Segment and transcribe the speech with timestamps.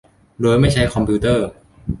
[0.41, 1.49] โดยไม่ใช้คอมพิงเตอร์